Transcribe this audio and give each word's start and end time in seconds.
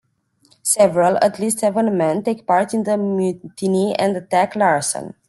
Several, 0.63 1.19
at 1.21 1.37
least 1.37 1.59
seven 1.59 1.95
men, 1.95 2.23
take 2.23 2.47
part 2.47 2.73
in 2.73 2.85
the 2.85 2.97
mutiny 2.97 3.93
and 3.99 4.17
attack 4.17 4.55
Larsen. 4.55 5.13